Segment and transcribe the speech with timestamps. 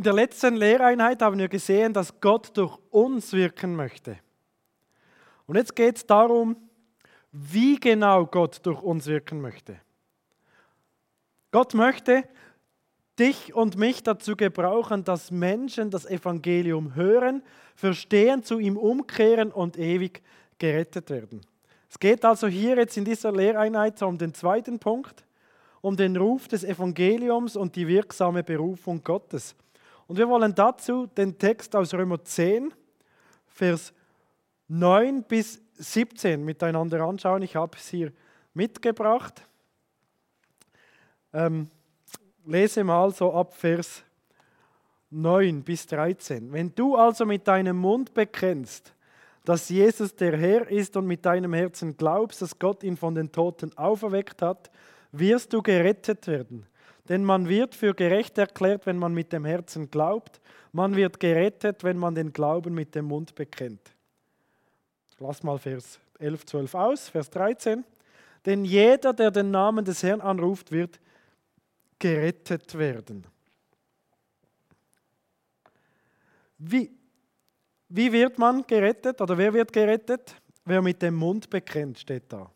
[0.00, 4.16] In der letzten Lehreinheit haben wir gesehen, dass Gott durch uns wirken möchte.
[5.46, 6.56] Und jetzt geht es darum,
[7.32, 9.78] wie genau Gott durch uns wirken möchte.
[11.50, 12.24] Gott möchte
[13.18, 17.42] dich und mich dazu gebrauchen, dass Menschen das Evangelium hören,
[17.74, 20.22] verstehen, zu ihm umkehren und ewig
[20.58, 21.42] gerettet werden.
[21.90, 25.26] Es geht also hier jetzt in dieser Lehreinheit um den zweiten Punkt,
[25.82, 29.54] um den Ruf des Evangeliums und die wirksame Berufung Gottes.
[30.10, 32.74] Und wir wollen dazu den Text aus Römer 10,
[33.46, 33.92] Vers
[34.66, 37.42] 9 bis 17 miteinander anschauen.
[37.42, 38.12] Ich habe es hier
[38.52, 39.40] mitgebracht.
[41.32, 41.70] Ähm,
[42.44, 44.02] lese mal so ab Vers
[45.10, 46.52] 9 bis 13.
[46.52, 48.92] Wenn du also mit deinem Mund bekennst,
[49.44, 53.30] dass Jesus der Herr ist und mit deinem Herzen glaubst, dass Gott ihn von den
[53.30, 54.72] Toten auferweckt hat,
[55.12, 56.66] wirst du gerettet werden.
[57.10, 60.40] Denn man wird für gerecht erklärt, wenn man mit dem Herzen glaubt.
[60.70, 63.92] Man wird gerettet, wenn man den Glauben mit dem Mund bekennt.
[65.18, 67.84] Lass mal Vers 11, 12 aus, Vers 13.
[68.46, 71.00] Denn jeder, der den Namen des Herrn anruft, wird
[71.98, 73.26] gerettet werden.
[76.58, 76.92] Wie,
[77.88, 80.36] wie wird man gerettet oder wer wird gerettet?
[80.64, 82.52] Wer mit dem Mund bekennt, steht da.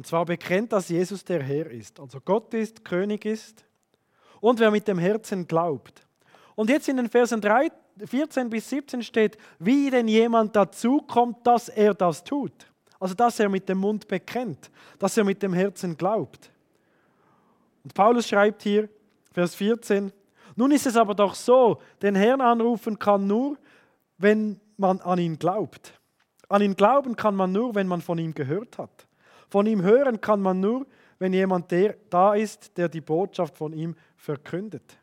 [0.00, 3.66] Und zwar bekennt, dass Jesus der Herr ist, also Gott ist, König ist
[4.40, 6.06] und wer mit dem Herzen glaubt.
[6.54, 7.68] Und jetzt in den Versen 3,
[8.06, 12.50] 14 bis 17 steht, wie denn jemand dazu kommt, dass er das tut.
[12.98, 16.50] Also dass er mit dem Mund bekennt, dass er mit dem Herzen glaubt.
[17.84, 18.88] Und Paulus schreibt hier,
[19.32, 20.10] Vers 14,
[20.56, 23.58] nun ist es aber doch so, den Herrn anrufen kann nur,
[24.16, 25.92] wenn man an ihn glaubt.
[26.48, 29.06] An ihn glauben kann man nur, wenn man von ihm gehört hat.
[29.50, 30.86] Von ihm hören kann man nur,
[31.18, 34.98] wenn jemand der da ist, der die Botschaft von ihm verkündet.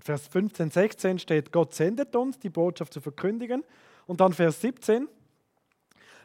[0.00, 3.62] Vers 15, 16 steht, Gott sendet uns, die Botschaft zu verkündigen.
[4.06, 5.06] Und dann Vers 17,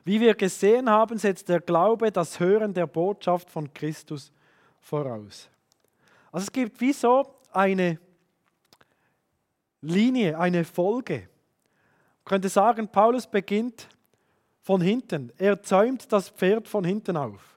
[0.06, 4.32] wie wir gesehen haben, setzt der Glaube das Hören der Botschaft von Christus
[4.80, 5.50] voraus.
[6.32, 8.00] Also es gibt wie so eine
[9.82, 11.20] Linie, eine Folge.
[11.20, 13.88] Man könnte sagen, Paulus beginnt
[14.62, 15.32] von hinten.
[15.38, 17.57] Er zäumt das Pferd von hinten auf.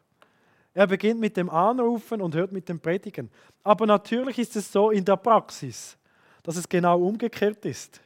[0.75, 3.31] Er beginnt mit dem Anrufen und hört mit dem Predigen.
[3.65, 5.97] Aber natürlich ist es so in der Praxis,
[6.43, 8.01] dass es genau umgekehrt ist.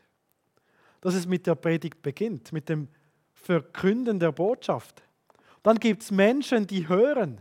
[1.00, 2.88] Dass es mit der Predigt beginnt, mit dem
[3.34, 5.02] Verkünden der Botschaft.
[5.62, 7.40] Dann gibt es Menschen, die hören.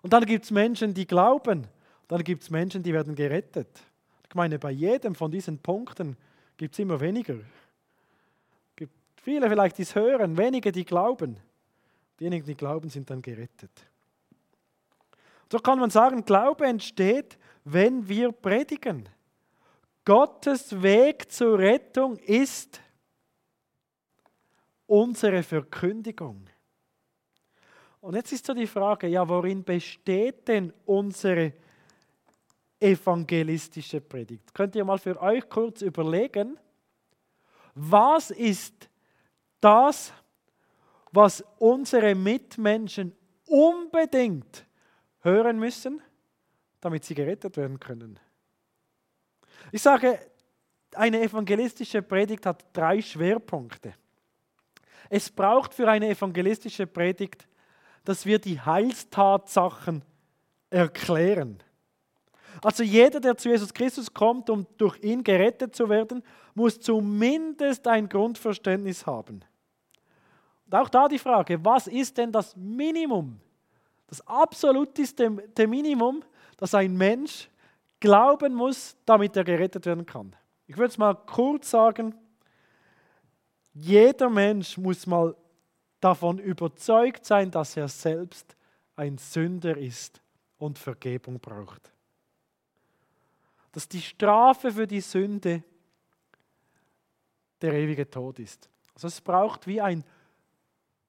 [0.00, 1.66] Und dann gibt es Menschen, die glauben.
[2.08, 3.68] Dann gibt es Menschen, die werden gerettet.
[4.28, 6.16] Ich meine, bei jedem von diesen Punkten
[6.56, 7.34] gibt es immer weniger.
[7.34, 8.92] Es gibt
[9.22, 11.36] viele vielleicht, die es hören, wenige, die glauben.
[12.18, 13.70] Diejenigen, die glauben, sind dann gerettet.
[15.50, 19.08] So kann man sagen, Glaube entsteht, wenn wir predigen.
[20.04, 22.80] Gottes Weg zur Rettung ist
[24.86, 26.46] unsere Verkündigung.
[28.00, 31.52] Und jetzt ist so die Frage, ja, worin besteht denn unsere
[32.78, 34.54] evangelistische Predigt?
[34.54, 36.56] Könnt ihr mal für euch kurz überlegen,
[37.74, 38.88] was ist
[39.60, 40.12] das,
[41.10, 43.12] was unsere Mitmenschen
[43.46, 44.65] unbedingt
[45.26, 46.00] hören müssen,
[46.80, 48.18] damit sie gerettet werden können.
[49.72, 50.18] Ich sage,
[50.94, 53.94] eine evangelistische Predigt hat drei Schwerpunkte.
[55.10, 57.46] Es braucht für eine evangelistische Predigt,
[58.04, 60.02] dass wir die Heilstatsachen
[60.70, 61.62] erklären.
[62.62, 66.22] Also jeder, der zu Jesus Christus kommt, um durch ihn gerettet zu werden,
[66.54, 69.44] muss zumindest ein Grundverständnis haben.
[70.66, 73.40] Und auch da die Frage, was ist denn das Minimum
[74.06, 76.22] das absoluteste Minimum,
[76.56, 77.48] das ein Mensch
[78.00, 80.34] glauben muss, damit er gerettet werden kann.
[80.66, 82.14] Ich würde es mal kurz sagen,
[83.72, 85.36] jeder Mensch muss mal
[86.00, 88.56] davon überzeugt sein, dass er selbst
[88.96, 90.22] ein Sünder ist
[90.58, 91.92] und Vergebung braucht.
[93.72, 95.62] Dass die Strafe für die Sünde
[97.60, 98.68] der ewige Tod ist.
[98.94, 100.04] Also es braucht wie ein,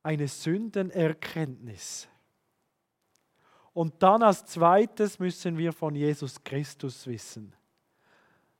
[0.03, 2.07] eine Sündenerkenntnis.
[3.77, 7.53] Und dann als zweites müssen wir von Jesus Christus wissen.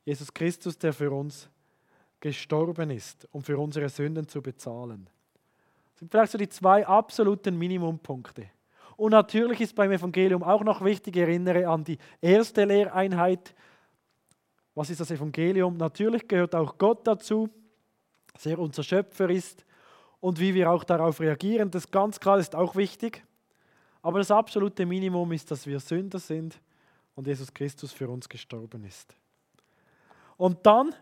[0.06, 1.50] Jesus Christus, der für uns
[2.20, 5.10] gestorben ist, um für unsere Sünden zu bezahlen.
[5.90, 8.52] Das sind vielleicht so die zwei absoluten Minimumpunkte.
[8.96, 13.56] Und natürlich ist beim Evangelium auch noch wichtig, ich erinnere an die erste Lehreinheit.
[14.76, 15.78] Was ist das Evangelium?
[15.78, 17.50] Natürlich gehört auch Gott dazu,
[18.34, 19.66] dass er unser Schöpfer ist
[20.20, 21.72] und wie wir auch darauf reagieren.
[21.72, 23.24] Das ganz klar ist auch wichtig.
[24.08, 26.58] Aber das absolute Minimum ist, dass wir Sünder sind
[27.14, 29.14] und Jesus Christus für uns gestorben ist.
[30.38, 30.96] Und dann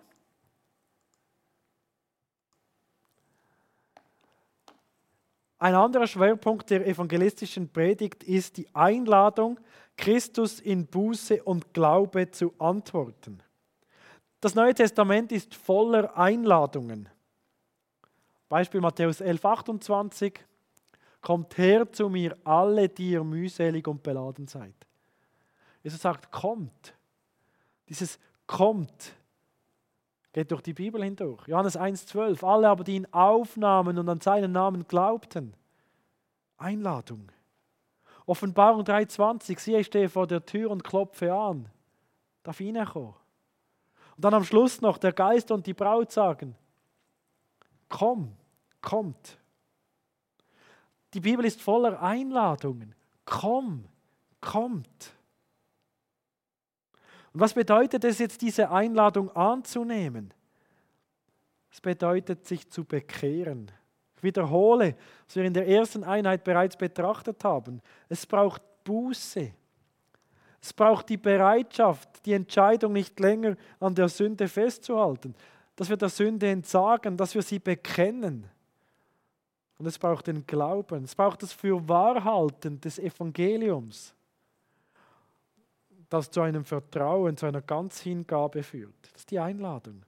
[5.59, 9.59] Ein anderer Schwerpunkt der evangelistischen Predigt ist die Einladung,
[9.95, 13.43] Christus in Buße und Glaube zu antworten.
[14.41, 17.07] Das Neue Testament ist voller Einladungen.
[18.49, 20.45] Beispiel Matthäus 11, 28.
[21.25, 24.75] Kommt her zu mir, alle, die ihr mühselig und beladen seid.
[25.81, 26.94] Jesus sagt, kommt.
[27.89, 29.16] Dieses kommt
[30.33, 31.48] geht durch die Bibel hindurch.
[31.48, 32.45] Johannes 1,12.
[32.45, 35.56] Alle aber, die ihn aufnahmen und an seinen Namen glaubten.
[36.57, 37.31] Einladung.
[38.27, 39.60] Offenbarung 3,20.
[39.60, 41.68] Siehe, ich stehe vor der Tür und klopfe an.
[42.44, 43.16] Darf ich hineinkommen?
[44.16, 46.56] Und dann am Schluss noch der Geist und die Braut sagen:
[47.89, 48.33] Komm,
[48.80, 49.39] kommt.
[51.15, 52.94] Die Bibel ist voller Einladungen.
[53.23, 53.85] Komm,
[54.41, 55.13] kommt.
[57.33, 60.33] Und was bedeutet es jetzt, diese Einladung anzunehmen?
[61.71, 63.71] Es bedeutet, sich zu bekehren.
[64.17, 67.81] Ich wiederhole, was wir in der ersten Einheit bereits betrachtet haben.
[68.09, 69.53] Es braucht Buße.
[70.62, 75.33] Es braucht die Bereitschaft, die Entscheidung nicht länger an der Sünde festzuhalten,
[75.77, 78.50] dass wir der Sünde entsagen, dass wir sie bekennen.
[79.77, 84.16] Und es braucht den Glauben, es braucht das Fürwahrhalten des Evangeliums
[86.10, 88.94] das zu einem Vertrauen, zu einer Ganzhingabe führt.
[89.04, 90.04] Das ist die Einladung.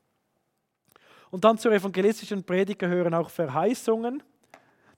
[1.30, 4.24] Und dann zur evangelistischen Predigt gehören auch Verheißungen.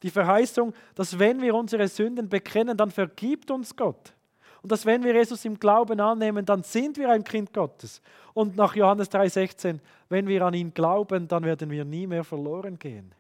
[0.04, 4.14] Die Verheißung, dass wenn wir unsere Sünden bekennen, dann vergibt uns Gott.
[4.62, 8.02] Und dass wenn wir Jesus im Glauben annehmen, dann sind wir ein Kind Gottes.
[8.34, 9.80] Und nach Johannes 3:16,
[10.10, 13.14] wenn wir an ihn glauben, dann werden wir nie mehr verloren gehen.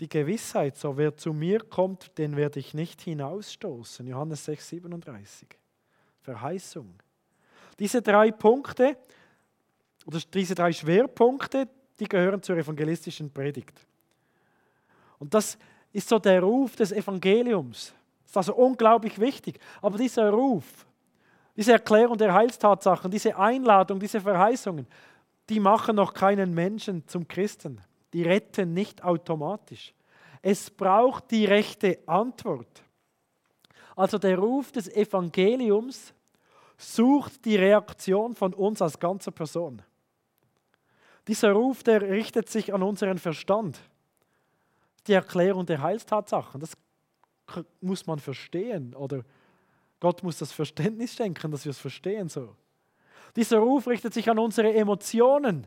[0.00, 4.06] Die Gewissheit, so wer zu mir kommt, den werde ich nicht hinausstoßen.
[4.06, 5.48] Johannes 6, 37.
[6.22, 6.94] Verheißung.
[7.78, 8.96] Diese drei Punkte,
[10.06, 11.68] oder diese drei Schwerpunkte,
[12.00, 13.78] die gehören zur evangelistischen Predigt.
[15.18, 15.58] Und das
[15.92, 17.92] ist so der Ruf des Evangeliums.
[18.22, 19.58] Das ist also unglaublich wichtig.
[19.82, 20.86] Aber dieser Ruf,
[21.56, 24.86] diese Erklärung der Heilstatsachen, diese Einladung, diese Verheißungen,
[25.48, 27.80] die machen noch keinen Menschen zum Christen.
[28.12, 29.94] Die retten nicht automatisch.
[30.42, 32.82] Es braucht die rechte Antwort.
[33.96, 36.14] Also der Ruf des Evangeliums
[36.76, 39.82] sucht die Reaktion von uns als ganzer Person.
[41.26, 43.78] Dieser Ruf, der richtet sich an unseren Verstand.
[45.06, 46.76] Die Erklärung der Heilstatsachen, das
[47.80, 49.24] muss man verstehen oder
[50.00, 52.54] Gott muss das Verständnis schenken, dass wir es verstehen so.
[53.36, 55.66] Dieser Ruf richtet sich an unsere Emotionen.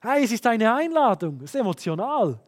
[0.00, 2.38] Hey, es ist eine Einladung, es ist emotional.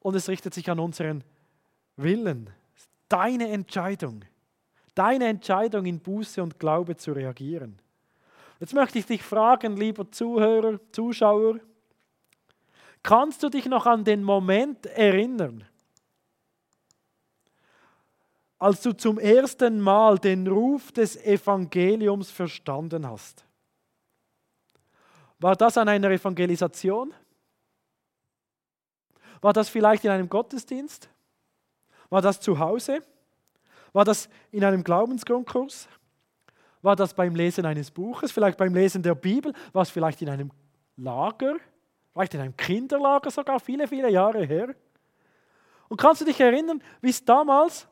[0.00, 1.22] Und es richtet sich an unseren
[1.96, 2.50] Willen.
[3.08, 4.24] Deine Entscheidung.
[4.94, 7.80] Deine Entscheidung in Buße und Glaube zu reagieren.
[8.58, 11.60] Jetzt möchte ich dich fragen, lieber Zuhörer, Zuschauer,
[13.02, 15.64] kannst du dich noch an den Moment erinnern,
[18.58, 23.44] als du zum ersten Mal den Ruf des Evangeliums verstanden hast?
[25.38, 27.14] War das an einer Evangelisation?
[29.40, 31.08] War das vielleicht in einem Gottesdienst?
[32.10, 33.02] War das zu Hause?
[33.92, 35.88] War das in einem Glaubensgrundkurs?
[36.82, 38.32] War das beim Lesen eines Buches?
[38.32, 39.52] Vielleicht beim Lesen der Bibel?
[39.72, 40.50] War es vielleicht in einem
[40.96, 41.56] Lager?
[42.12, 44.74] Vielleicht in einem Kinderlager sogar, viele, viele Jahre her?
[45.88, 47.86] Und kannst du dich erinnern, wie es damals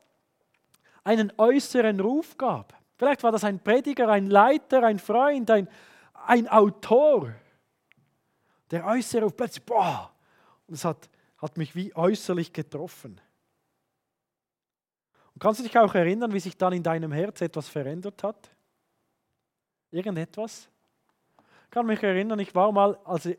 [1.05, 2.75] einen äußeren Ruf gab?
[2.97, 5.69] Vielleicht war das ein Prediger, ein Leiter, ein Freund, ein,
[6.27, 7.33] ein Autor.
[8.71, 10.13] Der äußere Ruf plötzlich, boah,
[10.67, 11.09] und es hat,
[11.39, 13.21] hat mich wie äußerlich getroffen.
[15.35, 18.51] Und kannst du dich auch erinnern, wie sich dann in deinem Herz etwas verändert hat?
[19.91, 20.69] Irgendetwas?
[21.65, 23.33] Ich kann mich erinnern, ich war mal also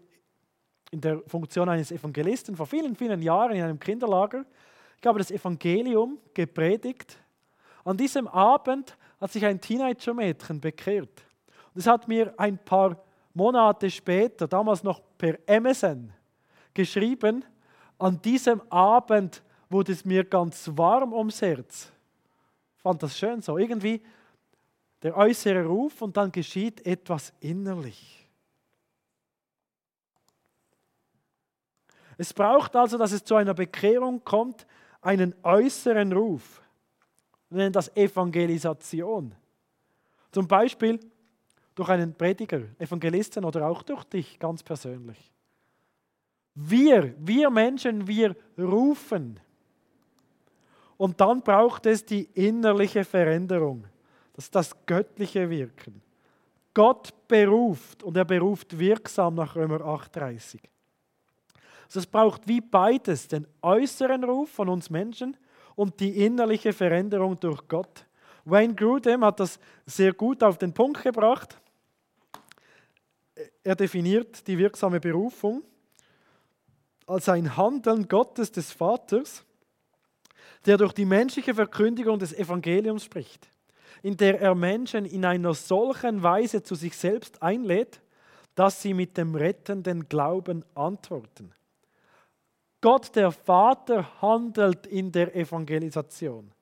[0.91, 4.45] in der Funktion eines Evangelisten vor vielen, vielen Jahren in einem Kinderlager.
[4.99, 7.17] Ich habe das Evangelium gepredigt.
[7.83, 11.25] An diesem Abend hat sich ein Teenager-Mädchen bekehrt.
[11.73, 13.03] Und es hat mir ein paar
[13.37, 16.11] Monate später, damals noch per MSN,
[16.73, 17.45] geschrieben,
[17.99, 21.91] an diesem Abend wurde es mir ganz warm ums Herz.
[22.75, 23.59] Ich fand das schön so.
[23.59, 24.01] Irgendwie
[25.03, 28.27] der äußere Ruf und dann geschieht etwas innerlich.
[32.17, 34.65] Es braucht also, dass es zu einer Bekehrung kommt,
[35.01, 36.63] einen äußeren Ruf.
[37.51, 39.35] Wir nennen das Evangelisation.
[40.31, 40.99] Zum Beispiel
[41.77, 45.31] durch einen Prediger, Evangelisten oder auch durch dich ganz persönlich.
[46.55, 49.39] Wir, wir Menschen, wir rufen.
[50.97, 53.85] Und dann braucht es die innerliche Veränderung
[54.33, 56.01] Das ist das göttliche Wirken.
[56.73, 60.59] Gott beruft und er beruft wirksam nach Römer 8,30.
[61.85, 65.37] Also es braucht wie beides, den äußeren Ruf von uns Menschen
[65.75, 68.05] und die innerliche Veränderung durch Gott.
[68.45, 71.59] Wayne Grudem hat das sehr gut auf den Punkt gebracht.
[73.67, 75.61] Er definiert die wirksame Berufung
[77.05, 79.43] als ein Handeln Gottes des Vaters,
[80.65, 83.49] der durch die menschliche Verkündigung des Evangeliums spricht
[84.03, 88.01] in der er Menschen in einer solchen Weise zu sich selbst einlädt,
[88.55, 91.51] dass sie mit dem rettenden Glauben antworten.
[92.79, 96.53] Gott der Vater handelt in der Evangelisation.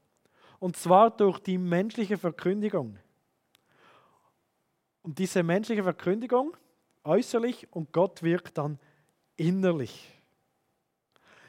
[0.59, 2.97] Und zwar durch die menschliche Verkündigung.
[5.03, 6.55] Und diese menschliche Verkündigung
[7.05, 8.79] äußerlich und Gott wirkt dann
[9.37, 10.11] innerlich.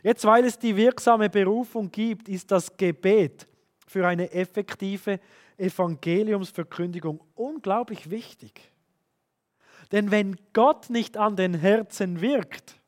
[0.03, 3.47] Jetzt, weil es die wirksame Berufung gibt, ist das Gebet
[3.87, 5.19] für eine effektive
[5.57, 8.71] Evangeliumsverkündigung unglaublich wichtig.
[9.93, 12.81] Denn wenn Gott nicht an den Herzen wirkt,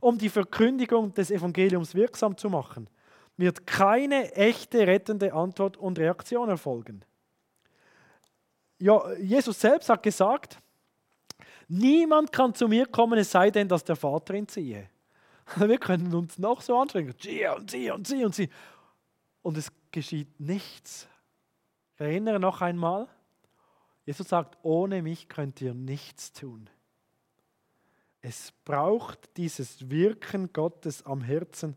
[0.00, 2.88] um die Verkündigung des Evangeliums wirksam zu machen,
[3.36, 7.04] wird keine echte rettende Antwort und Reaktion erfolgen.
[8.78, 10.58] Ja, Jesus selbst hat gesagt,
[11.72, 14.88] niemand kann zu mir kommen, es sei denn, dass der Vater ihn ziehe.
[15.56, 18.48] Wir können uns noch so anstrengen, sie und sie und sie und sie.
[19.42, 21.08] Und es geschieht nichts.
[21.96, 23.08] Erinnere noch einmal,
[24.04, 26.68] Jesus sagt, ohne mich könnt ihr nichts tun.
[28.20, 31.76] Es braucht dieses Wirken Gottes am Herzen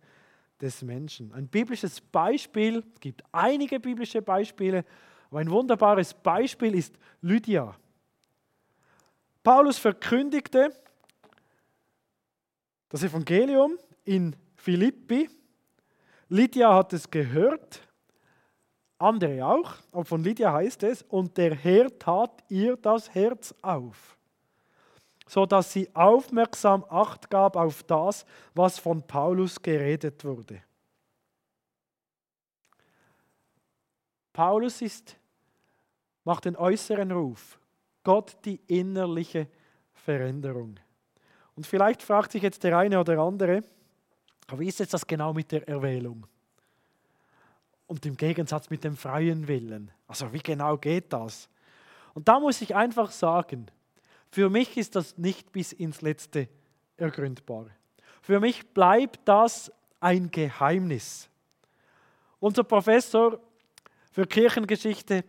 [0.62, 1.34] des Menschen.
[1.34, 4.86] Ein biblisches Beispiel, es gibt einige biblische Beispiele,
[5.30, 7.76] aber ein wunderbares Beispiel ist Lydia.
[9.46, 10.76] Paulus verkündigte
[12.90, 15.30] das Evangelium in Philippi.
[16.30, 17.88] Lydia hat es gehört
[18.98, 24.18] andere auch, aber von Lydia heißt es, und der Herr tat ihr das Herz auf,
[25.28, 28.26] so dass sie aufmerksam Acht gab auf das,
[28.56, 30.64] was von Paulus geredet wurde.
[34.34, 35.16] Paulus ist,
[36.24, 37.60] macht den äußeren Ruf,
[38.06, 39.50] Gott die innerliche
[39.94, 40.80] Veränderung.
[41.58, 43.62] Und vielleicht fragt sich jetzt der eine oder andere,
[44.56, 46.26] wie ist jetzt das genau mit der Erwählung?
[47.88, 49.92] und im Gegensatz mit dem freien Willen.
[50.08, 51.50] Also wie genau geht das?
[52.14, 53.68] Und da muss ich einfach sagen,
[54.32, 56.48] für mich ist das nicht bis ins letzte
[56.98, 57.68] ergründbar.
[58.22, 61.30] Für mich bleibt das ein Geheimnis.
[62.40, 63.40] Unser Professor
[64.12, 65.24] für Kirchengeschichte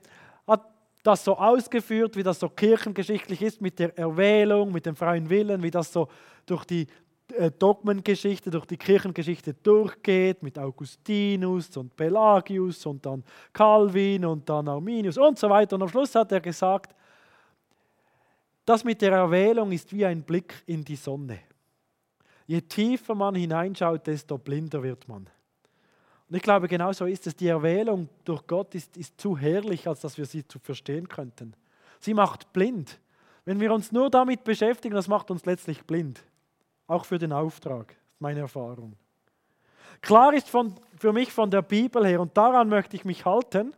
[1.06, 5.62] das so ausgeführt, wie das so kirchengeschichtlich ist mit der Erwählung, mit dem freien Willen,
[5.62, 6.08] wie das so
[6.46, 6.86] durch die
[7.34, 13.22] äh, Dogmengeschichte, durch die Kirchengeschichte durchgeht, mit Augustinus und Pelagius und dann
[13.52, 15.76] Calvin und dann Arminius und so weiter.
[15.76, 16.94] Und am Schluss hat er gesagt,
[18.64, 21.38] das mit der Erwählung ist wie ein Blick in die Sonne.
[22.46, 25.28] Je tiefer man hineinschaut, desto blinder wird man.
[26.28, 27.36] Und ich glaube, genau so ist es.
[27.36, 31.54] Die Erwählung durch Gott ist, ist zu herrlich, als dass wir sie zu verstehen könnten.
[32.00, 32.98] Sie macht blind.
[33.44, 36.20] Wenn wir uns nur damit beschäftigen, das macht uns letztlich blind.
[36.88, 38.96] Auch für den Auftrag, meine Erfahrung.
[40.00, 43.72] Klar ist von, für mich von der Bibel her, und daran möchte ich mich halten,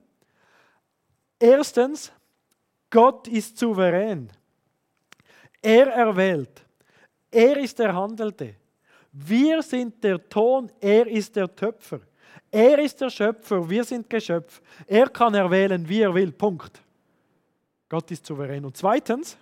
[1.38, 2.12] erstens,
[2.90, 4.31] Gott ist souverän.
[5.61, 6.64] Er erwählt.
[7.31, 8.55] Er ist der Handelte.
[9.12, 12.00] Wir sind der Ton, er ist der Töpfer.
[12.50, 14.62] Er ist der Schöpfer, wir sind Geschöpf.
[14.87, 16.33] Er kann erwählen, wie er will.
[16.33, 16.81] Punkt.
[17.88, 18.64] Gott ist souverän.
[18.64, 19.37] Und zweitens,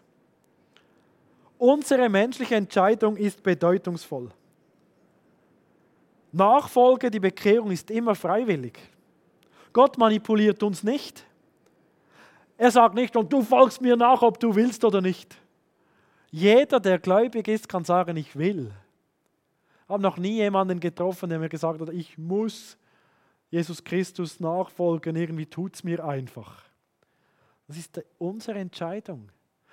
[1.59, 4.31] Unsere menschliche Entscheidung ist bedeutungsvoll.
[6.33, 8.79] Nachfolge, die Bekehrung ist immer freiwillig.
[9.73, 11.25] Gott manipuliert uns nicht.
[12.59, 15.37] Er sagt nicht, und du folgst mir nach, ob du willst oder nicht.
[16.31, 18.73] Jeder, der gläubig ist, kann sagen, ich will.
[19.85, 22.77] Ich habe noch nie jemanden getroffen, der mir gesagt hat, ich muss
[23.57, 26.63] Jesus Christus nachfolgen, irgendwie tut es mir einfach.
[27.67, 29.31] Das ist unsere Entscheidung.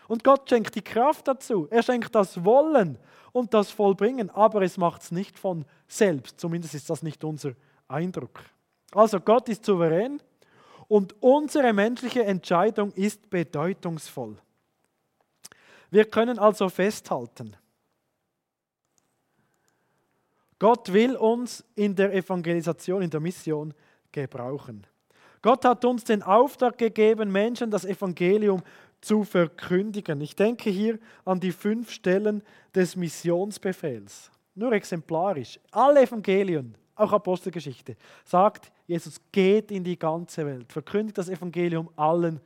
[0.07, 1.67] Und Gott schenkt die Kraft dazu.
[1.69, 2.97] Er schenkt das Wollen
[3.33, 6.39] und das Vollbringen, aber es macht es nicht von selbst.
[6.39, 7.55] Zumindest ist das nicht unser
[7.89, 8.39] Eindruck.
[8.93, 10.21] Also Gott ist souverän
[10.87, 14.37] und unsere menschliche Entscheidung ist bedeutungsvoll.
[15.91, 17.57] Wir können also festhalten,
[20.63, 23.73] Gott will uns in der Evangelisation, in der Mission
[24.13, 24.87] gebrauchen.
[25.41, 28.63] Gott hat uns den Auftrag gegeben, Menschen das Evangelium
[29.01, 30.21] zu verkündigen.
[30.21, 32.41] Ich denke hier an die fünf Stellen
[32.73, 34.31] des Missionsbefehls.
[34.55, 35.59] Nur exemplarisch.
[35.69, 42.39] Alle Evangelien, auch Apostelgeschichte, sagt Jesus, geht in die ganze Welt, verkündigt das Evangelium allen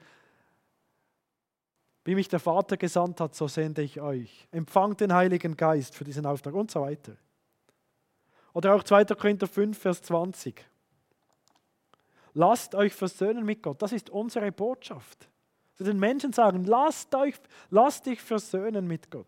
[2.03, 4.47] Wie mich der Vater gesandt hat, so sende ich euch.
[4.51, 7.15] Empfangt den Heiligen Geist für diesen Auftrag und so weiter.
[8.57, 9.05] Oder auch 2.
[9.05, 10.65] Korinther 5, Vers 20.
[12.33, 13.79] Lasst euch versöhnen mit Gott.
[13.83, 15.29] Das ist unsere Botschaft.
[15.75, 17.35] Zu den Menschen sagen, lasst, euch,
[17.69, 19.27] lasst dich versöhnen mit Gott.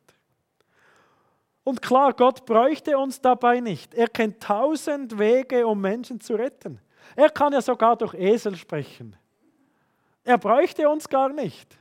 [1.63, 3.93] Und klar, Gott bräuchte uns dabei nicht.
[3.93, 6.81] Er kennt tausend Wege, um Menschen zu retten.
[7.15, 9.15] Er kann ja sogar durch Esel sprechen.
[10.23, 11.77] Er bräuchte uns gar nicht.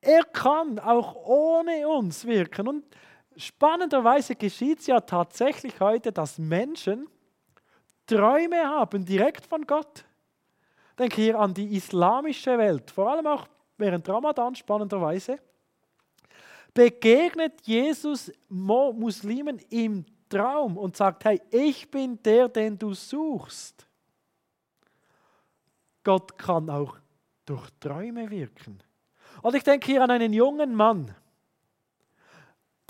[0.00, 2.66] Er kann auch ohne uns wirken.
[2.66, 2.84] Und
[3.36, 7.08] spannenderweise geschieht es ja tatsächlich heute, dass Menschen
[8.06, 10.04] Träume haben, direkt von Gott.
[10.98, 13.46] Denke hier an die islamische Welt, vor allem auch
[13.78, 15.38] während Ramadan spannenderweise.
[16.74, 23.86] Begegnet Jesus Muslimen im Traum und sagt, hey, ich bin der, den du suchst.
[26.04, 26.96] Gott kann auch
[27.44, 28.82] durch Träume wirken.
[29.42, 31.14] Und ich denke hier an einen jungen Mann,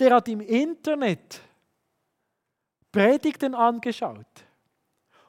[0.03, 1.41] der hat im Internet
[2.91, 4.27] Predigten angeschaut.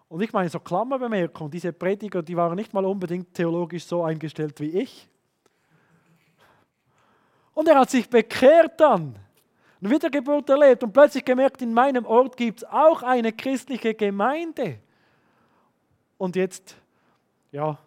[0.07, 4.59] Und ich meine so Klammerbemerkung, diese Prediger, die waren nicht mal unbedingt theologisch so eingestellt
[4.59, 5.07] wie ich.
[7.53, 9.15] Und er hat sich bekehrt dann,
[9.79, 14.79] eine Wiedergeburt erlebt und plötzlich gemerkt, in meinem Ort gibt es auch eine christliche Gemeinde.
[16.17, 16.75] Und jetzt,
[17.51, 17.77] ja,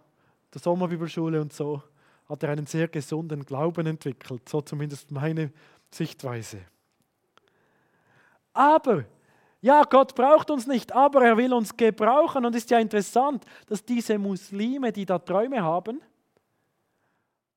[0.54, 1.82] der Sommerbibelschule und so,
[2.28, 5.50] hat er einen sehr gesunden Glauben entwickelt, so zumindest meine
[5.90, 6.60] Sichtweise.
[8.56, 9.04] Aber,
[9.60, 12.44] ja, Gott braucht uns nicht, aber er will uns gebrauchen.
[12.44, 16.00] Und es ist ja interessant, dass diese Muslime, die da Träume haben,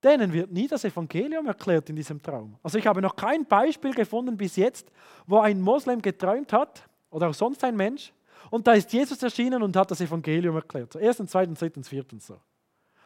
[0.03, 2.57] denen wird nie das Evangelium erklärt in diesem Traum.
[2.63, 4.89] Also ich habe noch kein Beispiel gefunden bis jetzt,
[5.25, 8.13] wo ein Moslem geträumt hat oder auch sonst ein Mensch
[8.49, 10.93] und da ist Jesus erschienen und hat das Evangelium erklärt.
[10.93, 12.39] So erstens, zweitens, drittens, viertens so.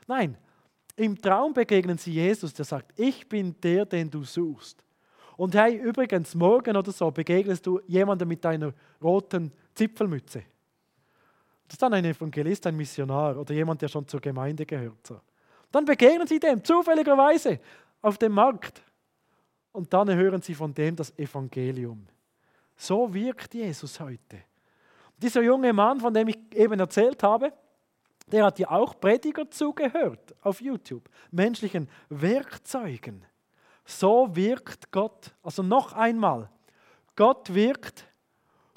[0.07, 0.37] Nein,
[0.95, 4.83] im Traum begegnen sie Jesus, der sagt, ich bin der, den du suchst.
[5.37, 10.43] Und hey, übrigens, morgen oder so begegnest du jemandem mit deiner roten Zipfelmütze.
[11.67, 15.07] Das ist dann ein Evangelist, ein Missionar oder jemand, der schon zur Gemeinde gehört.
[15.07, 15.19] So.
[15.71, 17.59] Dann begegnen sie dem zufälligerweise
[18.01, 18.83] auf dem Markt.
[19.71, 22.05] Und dann hören sie von dem das Evangelium.
[22.75, 24.43] So wirkt Jesus heute.
[25.17, 27.51] Dieser junge Mann, von dem ich eben erzählt habe,
[28.27, 33.25] der hat ja auch Prediger zugehört auf YouTube, menschlichen Werkzeugen.
[33.85, 35.33] So wirkt Gott.
[35.41, 36.49] Also noch einmal,
[37.15, 38.05] Gott wirkt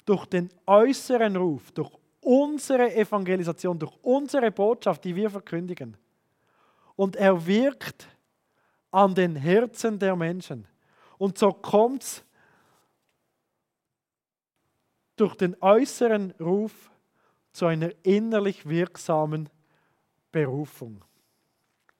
[0.05, 1.91] durch den äußeren Ruf, durch
[2.21, 5.97] unsere Evangelisation, durch unsere Botschaft, die wir verkündigen
[6.97, 8.09] und er wirkt
[8.91, 10.67] an den Herzen der Menschen.
[11.17, 12.25] Und so kommt es
[15.15, 16.91] durch den äußeren Ruf
[17.53, 19.49] zu einer innerlich wirksamen
[20.31, 21.03] Berufung.